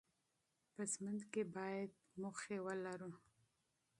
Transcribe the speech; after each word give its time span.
په 0.73 0.83
ژوند 0.93 1.21
کې 1.31 1.43
باید 1.55 1.89
هدف 2.21 2.43
ولرو. 2.65 3.11